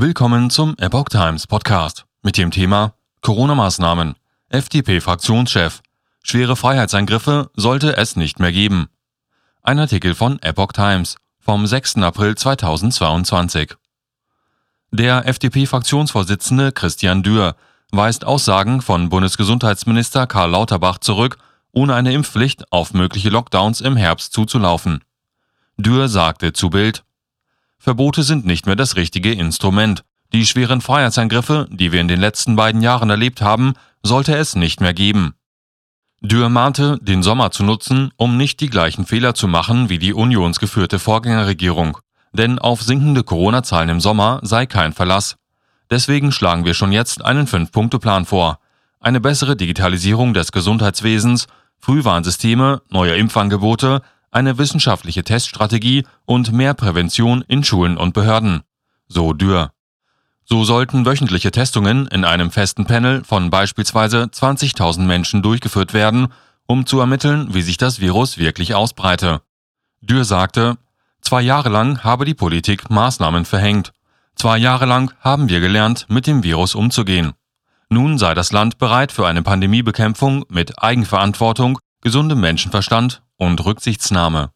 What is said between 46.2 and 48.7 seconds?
schlagen wir schon jetzt einen Fünf-Punkte-Plan vor.